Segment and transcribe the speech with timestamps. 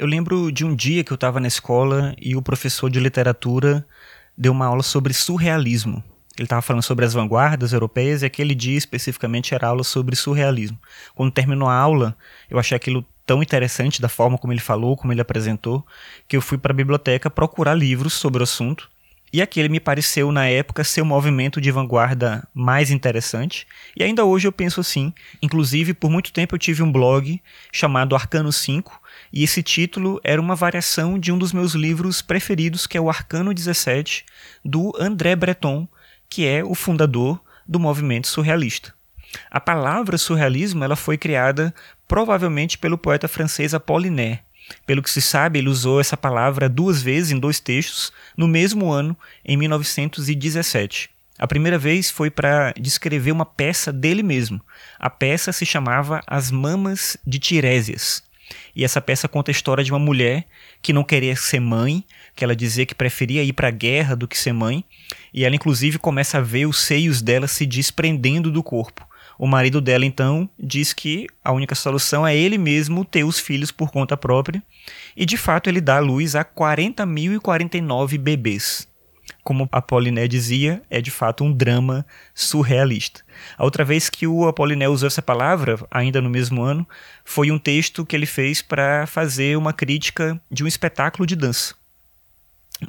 [0.00, 3.86] Eu lembro de um dia que eu estava na escola e o professor de literatura
[4.34, 6.02] deu uma aula sobre surrealismo.
[6.38, 10.78] Ele estava falando sobre as vanguardas europeias e aquele dia especificamente era aula sobre surrealismo.
[11.14, 12.16] Quando terminou a aula,
[12.48, 15.86] eu achei aquilo tão interessante da forma como ele falou, como ele apresentou,
[16.26, 18.88] que eu fui para a biblioteca procurar livros sobre o assunto.
[19.32, 23.66] E aquele me pareceu, na época, ser o movimento de vanguarda mais interessante.
[23.96, 25.12] E ainda hoje eu penso assim.
[25.40, 27.40] Inclusive, por muito tempo eu tive um blog
[27.72, 29.00] chamado Arcano 5,
[29.32, 33.08] e esse título era uma variação de um dos meus livros preferidos, que é o
[33.08, 34.24] Arcano 17,
[34.64, 35.86] do André Breton,
[36.28, 38.92] que é o fundador do movimento surrealista.
[39.48, 41.72] A palavra surrealismo ela foi criada
[42.08, 44.40] provavelmente pelo poeta francês Apollinaire.
[44.86, 48.90] Pelo que se sabe, ele usou essa palavra duas vezes em dois textos no mesmo
[48.90, 51.10] ano, em 1917.
[51.38, 54.60] A primeira vez foi para descrever uma peça dele mesmo.
[54.98, 58.22] A peça se chamava As Mamas de Tirésias.
[58.74, 60.46] E essa peça conta a história de uma mulher
[60.82, 62.04] que não queria ser mãe,
[62.36, 64.84] que ela dizia que preferia ir para a guerra do que ser mãe,
[65.32, 69.06] e ela inclusive começa a ver os seios dela se desprendendo do corpo.
[69.42, 73.70] O marido dela então diz que a única solução é ele mesmo ter os filhos
[73.70, 74.62] por conta própria,
[75.16, 78.86] e de fato ele dá à luz a 40.049 bebês.
[79.42, 83.22] Como Apollinaire dizia, é de fato um drama surrealista.
[83.56, 86.86] A outra vez que o Apollinaire usou essa palavra, ainda no mesmo ano,
[87.24, 91.79] foi um texto que ele fez para fazer uma crítica de um espetáculo de dança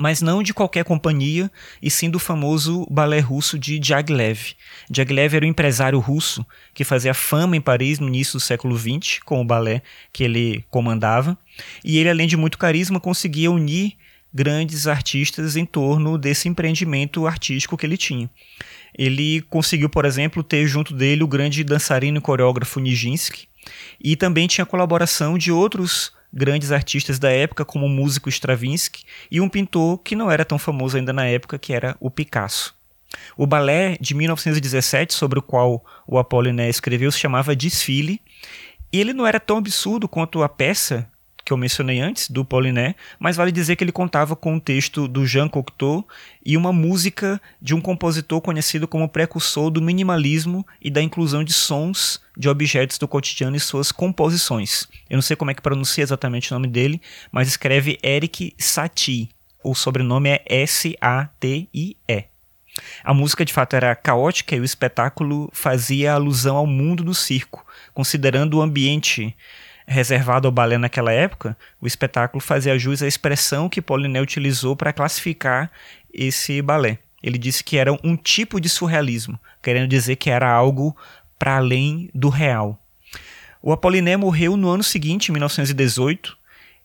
[0.01, 1.49] mas não de qualquer companhia,
[1.79, 4.55] e sim do famoso balé russo de Diaghilev.
[4.89, 9.19] Diaghilev era um empresário russo que fazia fama em Paris no início do século XX,
[9.23, 11.37] com o balé que ele comandava,
[11.85, 13.93] e ele, além de muito carisma, conseguia unir
[14.33, 18.27] grandes artistas em torno desse empreendimento artístico que ele tinha.
[18.97, 23.47] Ele conseguiu, por exemplo, ter junto dele o grande dançarino e coreógrafo Nijinsky,
[24.03, 29.41] e também tinha colaboração de outros grandes artistas da época, como o músico Stravinsky, e
[29.41, 32.75] um pintor que não era tão famoso ainda na época, que era o Picasso.
[33.37, 38.21] O balé de 1917, sobre o qual o Apollinaire escreveu, se chamava Desfile,
[38.91, 41.09] e ele não era tão absurdo quanto a peça
[41.43, 45.07] que eu mencionei antes, do Pauliné, mas vale dizer que ele contava com um texto
[45.07, 46.07] do Jean Cocteau
[46.45, 51.53] e uma música de um compositor conhecido como precursor do minimalismo e da inclusão de
[51.53, 54.87] sons de objetos do cotidiano em suas composições.
[55.09, 57.01] Eu não sei como é que pronuncia exatamente o nome dele,
[57.31, 59.29] mas escreve Eric Satie.
[59.63, 62.25] O sobrenome é S-A-T-I-E.
[63.03, 67.65] A música de fato era caótica e o espetáculo fazia alusão ao mundo do circo,
[67.93, 69.35] considerando o ambiente
[69.91, 74.93] reservado ao balé naquela época, o espetáculo fazia jus à expressão que Poliné utilizou para
[74.93, 75.71] classificar
[76.13, 76.99] esse balé.
[77.21, 80.95] Ele disse que era um tipo de surrealismo, querendo dizer que era algo
[81.37, 82.79] para além do real.
[83.61, 86.35] O Apollinaire morreu no ano seguinte, em 1918,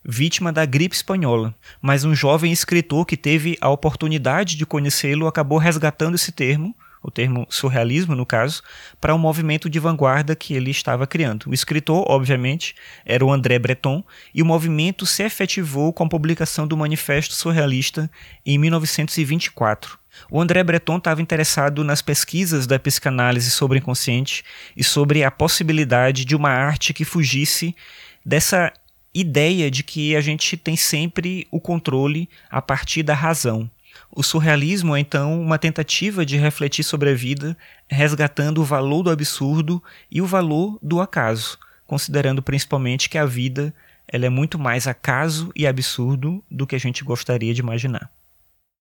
[0.04, 5.58] vítima da gripe espanhola, mas um jovem escritor que teve a oportunidade de conhecê-lo acabou
[5.58, 6.74] resgatando esse termo
[7.06, 8.64] o termo surrealismo, no caso,
[9.00, 11.48] para um movimento de vanguarda que ele estava criando.
[11.48, 12.74] O escritor, obviamente,
[13.04, 14.02] era o André Breton,
[14.34, 18.10] e o movimento se efetivou com a publicação do Manifesto Surrealista
[18.44, 19.96] em 1924.
[20.28, 24.42] O André Breton estava interessado nas pesquisas da psicanálise sobre o inconsciente
[24.76, 27.76] e sobre a possibilidade de uma arte que fugisse
[28.24, 28.72] dessa
[29.14, 33.70] ideia de que a gente tem sempre o controle a partir da razão.
[34.10, 37.56] O surrealismo é então uma tentativa de refletir sobre a vida,
[37.88, 43.74] resgatando o valor do absurdo e o valor do acaso, considerando principalmente que a vida
[44.08, 48.10] ela é muito mais acaso e absurdo do que a gente gostaria de imaginar.